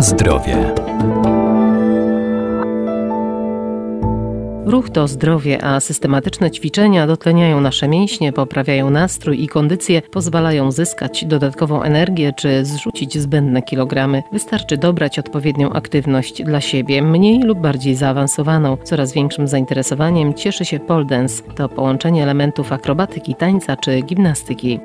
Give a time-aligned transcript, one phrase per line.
[0.00, 0.74] Zdrowie.
[4.66, 11.24] Ruch to zdrowie, a systematyczne ćwiczenia dotleniają nasze mięśnie, poprawiają nastrój i kondycję, pozwalają zyskać
[11.24, 14.22] dodatkową energię czy zrzucić zbędne kilogramy.
[14.32, 18.76] Wystarczy dobrać odpowiednią aktywność dla siebie, mniej lub bardziej zaawansowaną.
[18.84, 21.42] Coraz większym zainteresowaniem cieszy się pole dance.
[21.42, 24.80] To połączenie elementów akrobatyki, tańca czy gimnastyki.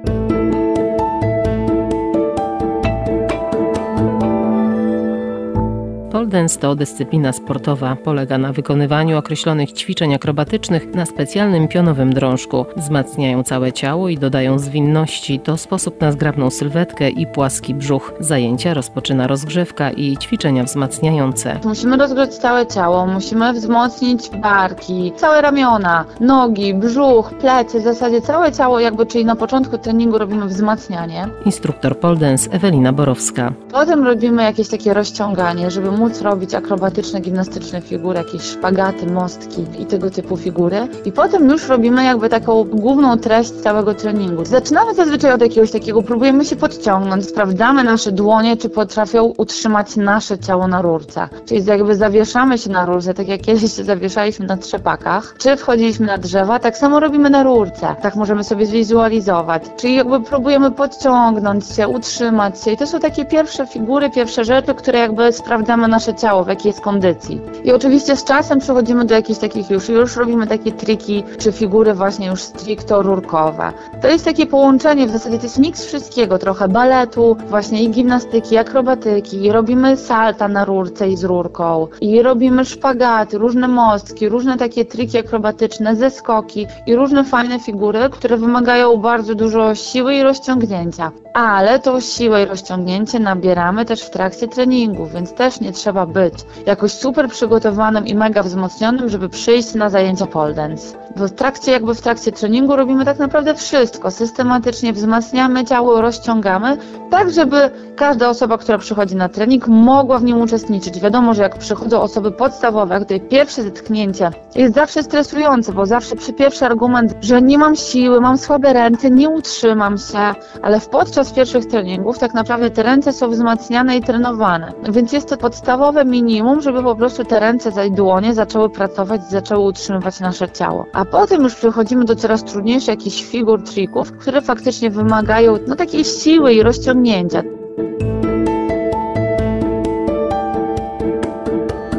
[6.34, 7.98] Pole dance to dyscyplina sportowa.
[8.04, 12.66] Polega na wykonywaniu określonych ćwiczeń akrobatycznych na specjalnym pionowym drążku.
[12.78, 15.40] Wzmacniają całe ciało i dodają zwinności.
[15.40, 18.14] To sposób na zgrabną sylwetkę i płaski brzuch.
[18.20, 21.60] Zajęcia rozpoczyna rozgrzewka i ćwiczenia wzmacniające.
[21.64, 28.52] Musimy rozgrzać całe ciało, musimy wzmocnić barki, całe ramiona, nogi, brzuch, plecy, w zasadzie całe
[28.52, 31.28] ciało jakby, czyli na początku treningu robimy wzmacnianie.
[31.46, 33.54] Instruktor pole dance Ewelina Borowska.
[33.72, 39.86] Potem robimy jakieś takie rozciąganie, żeby móc robić akrobatyczne, gimnastyczne figury, jakieś szpagaty, mostki i
[39.86, 40.88] tego typu figury.
[41.06, 44.46] I potem już robimy jakby taką główną treść całego treningu.
[44.46, 50.40] Zaczynamy zazwyczaj od jakiegoś takiego, próbujemy się podciągnąć, sprawdzamy nasze dłonie, czy potrafią utrzymać nasze
[50.40, 51.30] ciało na rurce.
[51.46, 56.06] Czyli jakby zawieszamy się na rurce, tak jak kiedyś się zawieszaliśmy na trzepakach, czy wchodziliśmy
[56.06, 57.96] na drzewa, tak samo robimy na rurce.
[58.02, 59.64] Tak możemy sobie zwizualizować.
[59.78, 62.72] Czyli jakby próbujemy podciągnąć się, utrzymać się.
[62.72, 66.70] I to są takie pierwsze figury, pierwsze rzeczy, które jakby sprawdzamy nasze ciało, w jakiej
[66.70, 67.42] jest kondycji.
[67.64, 71.94] I oczywiście z czasem przechodzimy do jakichś takich już, już robimy takie triki, czy figury
[71.94, 73.74] właśnie już stricto rurkowe.
[74.02, 78.58] To jest takie połączenie, w zasadzie to jest miks wszystkiego, trochę baletu, właśnie i gimnastyki,
[78.58, 84.86] akrobatyki, robimy salta na rurce i z rurką, i robimy szpagaty, różne mostki, różne takie
[84.86, 91.12] triki akrobatyczne, zeskoki i różne fajne figury, które wymagają bardzo dużo siły i rozciągnięcia.
[91.34, 96.34] Ale tą siłę i rozciągnięcie nabieramy też w trakcie treningu, więc też nie trzeba być
[96.66, 100.98] jakoś super przygotowanym i mega wzmocnionym, żeby przyjść na zajęcia pole dance.
[101.16, 104.12] Bo w trakcie, jakby w trakcie treningu robimy tak naprawdę wszystko.
[104.12, 106.78] Systematycznie wzmacniamy ciało, rozciągamy,
[107.10, 111.00] tak żeby każda osoba, która przychodzi na trening, mogła w nim uczestniczyć.
[111.00, 116.34] Wiadomo, że jak przychodzą osoby podstawowe, tutaj pierwsze zetknięcie jest zawsze stresujące, bo zawsze przy
[116.34, 121.66] pierwszy argument, że nie mam siły, mam słabe ręce, nie utrzymam się, ale podczas pierwszych
[121.66, 124.74] treningów tak naprawdę te ręce są wzmacniane i trenowane.
[124.90, 125.38] Więc jest to
[125.84, 130.86] podstawowe minimum, żeby po prostu te ręce i dłonie zaczęły pracować, zaczęły utrzymywać nasze ciało.
[130.94, 136.04] A potem już przechodzimy do coraz trudniejszych jakichś figur, trików, które faktycznie wymagają no takiej
[136.04, 137.44] siły i rozciągnięcia.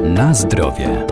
[0.02, 1.06] Na zdrowie.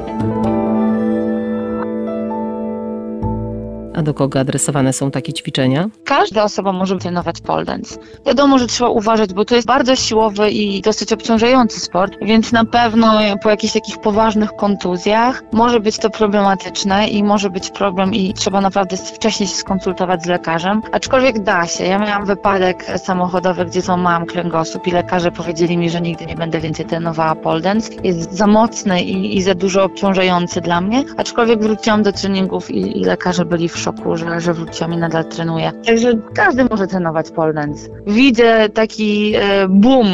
[4.03, 5.89] Do kogo adresowane są takie ćwiczenia?
[6.05, 7.97] Każda osoba może trenować pole dance.
[8.27, 12.65] Wiadomo, że trzeba uważać, bo to jest bardzo siłowy i dosyć obciążający sport, więc na
[12.65, 18.35] pewno po jakichś takich poważnych kontuzjach może być to problematyczne i może być problem i
[18.35, 20.83] trzeba naprawdę wcześniej się skonsultować z lekarzem.
[20.93, 21.85] Aczkolwiek da się.
[21.85, 26.61] Ja miałam wypadek samochodowy, gdzie złamałam kręgosłup i lekarze powiedzieli mi, że nigdy nie będę
[26.61, 27.93] więcej trenowała pole dance.
[28.05, 31.05] Jest za mocny i, i za dużo obciążający dla mnie.
[31.17, 35.25] Aczkolwiek wróciłam do treningów i, i lekarze byli w szoku, że, że wróciłam i nadal
[35.25, 35.73] trenuję.
[35.87, 37.89] Także każdy może trenować pole dance.
[38.07, 40.07] Widzę taki e, boom,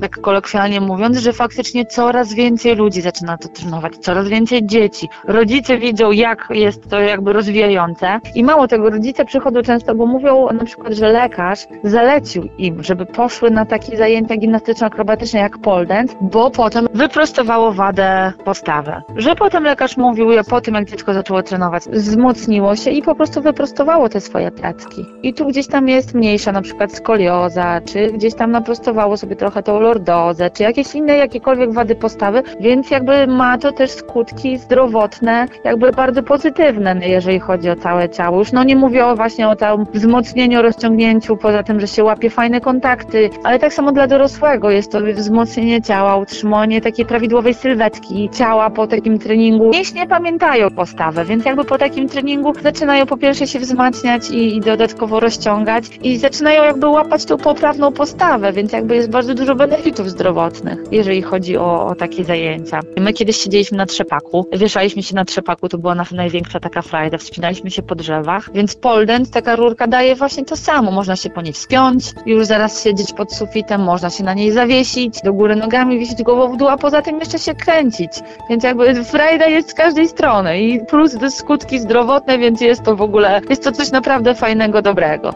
[0.00, 5.08] tak kolokwialnie mówiąc, że faktycznie coraz więcej ludzi zaczyna to trenować, coraz więcej dzieci.
[5.24, 10.48] Rodzice widzą, jak jest to jakby rozwijające i mało tego, rodzice przychodzą często, bo mówią
[10.52, 16.16] na przykład, że lekarz zalecił im, żeby poszły na takie zajęcia gimnastyczno-akrobatyczne jak pole dance,
[16.20, 18.92] bo potem wyprostowało wadę postawy.
[19.16, 23.14] Że potem lekarz mówił, że po tym jak dziecko zaczęło trenować, wzmocniło się i po
[23.14, 25.06] prostu wyprostowało te swoje placki.
[25.22, 29.62] I tu gdzieś tam jest mniejsza na przykład skolioza, czy gdzieś tam naprostowało sobie trochę
[29.62, 35.46] tą lordozę, czy jakieś inne jakiekolwiek wady postawy, więc jakby ma to też skutki zdrowotne,
[35.64, 38.38] jakby bardzo pozytywne, jeżeli chodzi o całe ciało.
[38.38, 42.30] Już no nie mówię o właśnie o tym wzmocnieniu, rozciągnięciu, poza tym, że się łapie
[42.30, 48.30] fajne kontakty, ale tak samo dla dorosłego jest to wzmocnienie ciała, utrzymanie takiej prawidłowej sylwetki
[48.32, 49.70] ciała po takim treningu.
[49.70, 52.52] Mięśnie pamiętają postawę, więc jakby po takim treningu
[52.86, 57.92] zaczynają po pierwsze się wzmacniać i, i dodatkowo rozciągać i zaczynają jakby łapać tą poprawną
[57.92, 62.80] postawę, więc jakby jest bardzo dużo benefitów zdrowotnych, jeżeli chodzi o, o takie zajęcia.
[63.00, 67.18] My kiedyś siedzieliśmy na trzepaku, wieszaliśmy się na trzepaku, to była nasza największa taka frajda,
[67.18, 71.30] wspinaliśmy się po drzewach, więc pole dance, taka rurka daje właśnie to samo, można się
[71.30, 75.56] po niej wspiąć, już zaraz siedzieć pod sufitem, można się na niej zawiesić, do góry
[75.56, 78.10] nogami wisić głową w dół, a poza tym jeszcze się kręcić,
[78.50, 83.02] więc jakby frajda jest z każdej strony i plus skutki zdrowotne, więc jest to w
[83.02, 85.34] ogóle, jest to coś naprawdę fajnego, dobrego.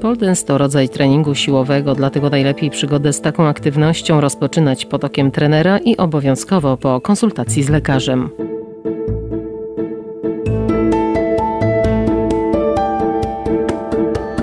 [0.00, 5.30] Pole dance to rodzaj treningu siłowego, dlatego najlepiej przygodę z taką aktywnością rozpoczynać pod okiem
[5.30, 8.30] trenera i obowiązkowo po konsultacji z lekarzem.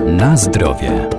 [0.06, 1.15] Na zdrowie.